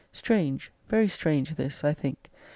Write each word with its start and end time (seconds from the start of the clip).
Strange, 0.11 0.71
very 0.87 1.07
strange, 1.07 1.53
this, 1.53 1.83
I 1.83 1.93
think! 1.93 2.31